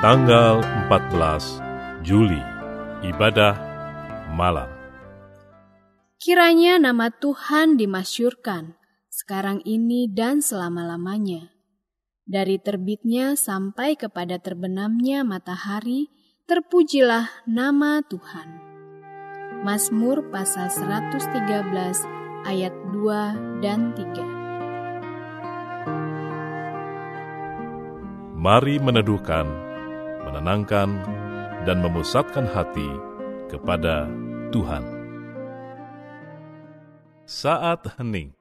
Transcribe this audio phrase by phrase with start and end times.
[0.00, 1.60] tanggal 14
[2.00, 2.40] Juli,
[3.04, 3.52] ibadah
[4.32, 4.64] malam.
[6.16, 8.80] Kiranya nama Tuhan dimasyurkan
[9.12, 11.52] sekarang ini dan selama-lamanya.
[12.24, 16.08] Dari terbitnya sampai kepada terbenamnya matahari,
[16.48, 18.48] terpujilah nama Tuhan.
[19.68, 24.24] Mazmur pasal 113 ayat 2 dan 3.
[28.40, 29.68] Mari meneduhkan,
[30.26, 31.00] menenangkan,
[31.68, 32.88] dan memusatkan hati
[33.52, 34.08] kepada
[34.48, 34.84] Tuhan.
[37.28, 38.39] Saat hening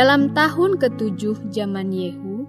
[0.00, 2.48] Dalam tahun ketujuh zaman Yehu,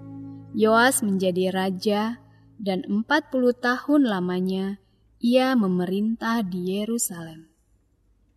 [0.56, 2.16] Yoas menjadi raja
[2.56, 4.80] dan empat puluh tahun lamanya
[5.20, 7.52] ia memerintah di Yerusalem.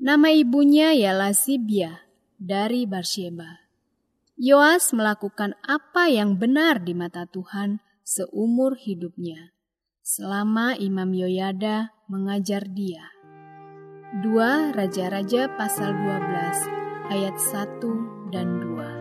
[0.03, 2.03] Nama ibunya ialah Sibia
[2.35, 3.63] dari Barsheba.
[4.35, 9.55] Yoas melakukan apa yang benar di mata Tuhan seumur hidupnya,
[10.03, 13.15] selama Imam Yoyada mengajar dia.
[14.19, 18.94] Dua Raja-Raja pasal 12 ayat 1 dan 2.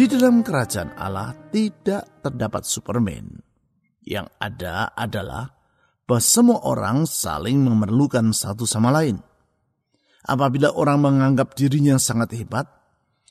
[0.00, 3.36] Di dalam kerajaan Allah tidak terdapat Superman.
[4.00, 5.52] Yang ada adalah
[6.08, 9.20] bahwa semua orang saling memerlukan satu sama lain.
[10.24, 12.64] Apabila orang menganggap dirinya sangat hebat,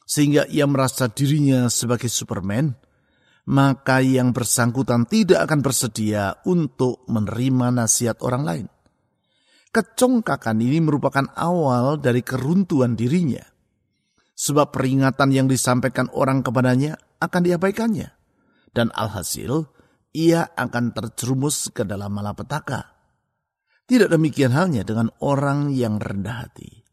[0.06, 2.78] sehingga ia merasa dirinya sebagai Superman,
[3.50, 8.68] maka yang bersangkutan tidak akan bersedia untuk menerima nasihat orang lain.
[9.74, 13.42] Kecongkakan ini merupakan awal dari keruntuhan dirinya
[14.40, 18.16] sebab peringatan yang disampaikan orang kepadanya akan diabaikannya.
[18.72, 19.68] Dan alhasil,
[20.16, 22.96] ia akan terjerumus ke dalam malapetaka.
[23.84, 26.86] Tidak demikian halnya dengan orang yang rendah hati.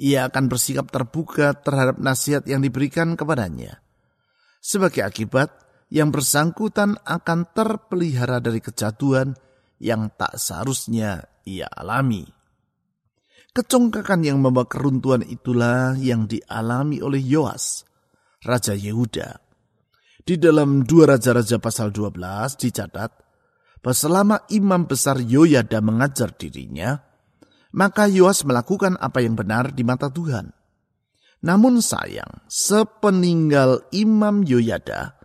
[0.00, 3.84] Ia akan bersikap terbuka terhadap nasihat yang diberikan kepadanya.
[4.58, 5.61] Sebagai akibat,
[5.92, 9.36] yang bersangkutan akan terpelihara dari kejatuhan
[9.76, 12.24] yang tak seharusnya ia alami.
[13.52, 17.84] Kecongkakan yang membawa keruntuhan itulah yang dialami oleh Yoas,
[18.40, 19.36] Raja Yehuda.
[20.24, 23.10] Di dalam dua Raja-Raja pasal 12 dicatat,
[23.92, 26.96] selama imam besar Yoyada mengajar dirinya,
[27.76, 30.48] maka Yoas melakukan apa yang benar di mata Tuhan.
[31.44, 35.20] Namun sayang, sepeninggal imam Yoyada,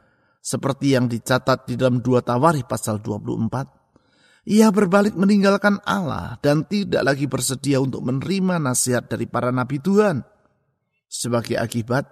[0.48, 7.04] seperti yang dicatat di dalam dua Tawarih pasal 24, ia berbalik meninggalkan Allah dan tidak
[7.04, 10.24] lagi bersedia untuk menerima nasihat dari para nabi Tuhan.
[11.12, 12.08] Sebagai akibat,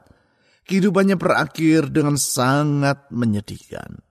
[0.67, 4.03] kehidupannya berakhir dengan sangat menyedihkan.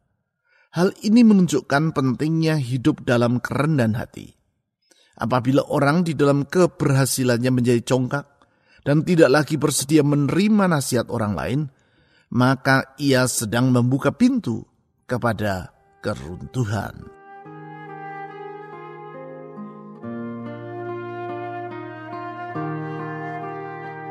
[0.72, 4.32] Hal ini menunjukkan pentingnya hidup dalam kerendahan hati.
[5.20, 8.24] Apabila orang di dalam keberhasilannya menjadi congkak
[8.88, 11.60] dan tidak lagi bersedia menerima nasihat orang lain,
[12.30, 14.64] maka ia sedang membuka pintu
[15.04, 17.14] kepada keruntuhan.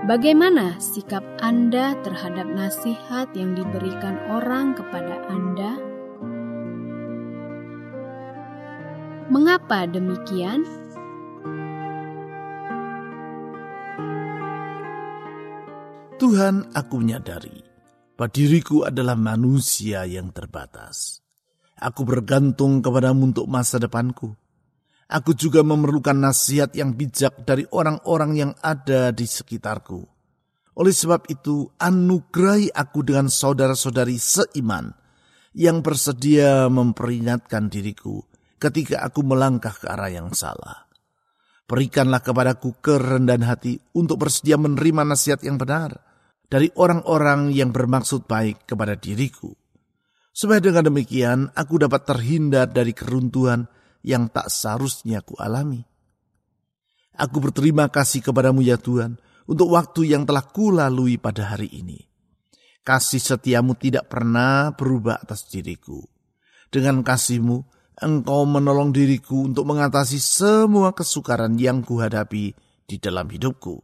[0.03, 5.79] Bagaimana sikap Anda terhadap nasihat yang diberikan orang kepada Anda?
[9.31, 10.67] Mengapa demikian?
[16.19, 17.62] Tuhan, aku menyadari
[18.13, 21.21] bahwa diriku adalah manusia yang terbatas.
[21.77, 24.31] Aku bergantung kepadamu untuk masa depanku.
[25.09, 30.01] Aku juga memerlukan nasihat yang bijak dari orang-orang yang ada di sekitarku.
[30.73, 34.89] Oleh sebab itu, anugerahi aku dengan saudara-saudari seiman
[35.53, 38.25] yang bersedia memperingatkan diriku
[38.57, 40.89] ketika aku melangkah ke arah yang salah.
[41.69, 46.12] Berikanlah kepadaku kerendahan hati untuk bersedia menerima nasihat yang benar
[46.53, 49.57] dari orang-orang yang bermaksud baik kepada diriku
[50.29, 53.65] supaya dengan demikian aku dapat terhindar dari keruntuhan
[54.05, 55.81] yang tak seharusnya ku alami.
[57.17, 59.17] Aku berterima kasih kepadamu ya Tuhan
[59.49, 62.05] untuk waktu yang telah kulalui pada hari ini.
[62.85, 66.05] Kasih setiamu tidak pernah berubah atas diriku.
[66.69, 67.57] Dengan kasihmu,
[68.01, 72.53] engkau menolong diriku untuk mengatasi semua kesukaran yang kuhadapi
[72.85, 73.77] di dalam hidupku.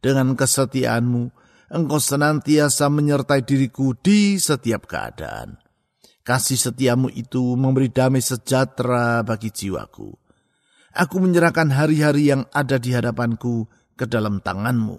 [0.00, 5.58] Dengan kesetiaanmu, engkau senantiasa menyertai diriku di setiap keadaan.
[6.26, 10.10] Kasih setiamu itu memberi damai sejahtera bagi jiwaku.
[10.96, 14.98] Aku menyerahkan hari-hari yang ada di hadapanku ke dalam tanganmu.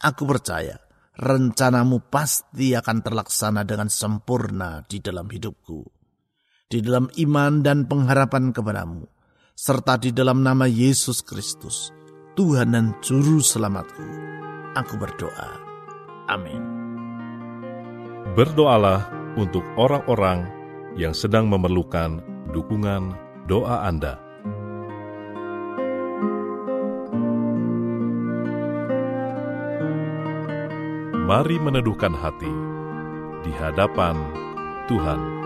[0.00, 0.80] Aku percaya
[1.20, 5.84] rencanamu pasti akan terlaksana dengan sempurna di dalam hidupku.
[6.64, 9.04] Di dalam iman dan pengharapan kepadamu,
[9.52, 11.92] serta di dalam nama Yesus Kristus,
[12.34, 14.06] Tuhan dan Juru Selamatku.
[14.74, 15.73] Aku berdoa.
[16.28, 16.62] Amin.
[18.34, 20.48] Berdoalah untuk orang-orang
[20.96, 22.22] yang sedang memerlukan
[22.54, 24.18] dukungan doa Anda.
[31.24, 32.52] Mari meneduhkan hati
[33.44, 34.16] di hadapan
[34.88, 35.44] Tuhan.